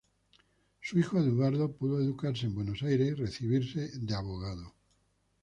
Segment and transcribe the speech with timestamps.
[0.79, 4.73] Su hijo Eduardo pudo educarse en Buenos Aires y recibirse de abogado.